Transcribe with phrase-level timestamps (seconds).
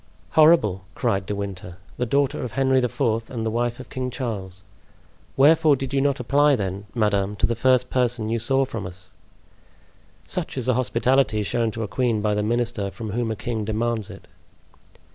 [0.31, 4.63] "Horrible!" cried De Winter; "the daughter of Henry IV., and the wife of King Charles!
[5.37, 9.11] Wherefore did you not apply, then, madame, to the first person you saw from us?"
[10.25, 13.63] "Such is the hospitality shown to a queen by the minister from whom a king
[13.63, 14.27] demands it."